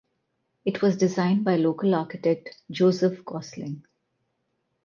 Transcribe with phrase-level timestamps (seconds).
[0.65, 3.83] It was designed by local architect Joseph Gosling.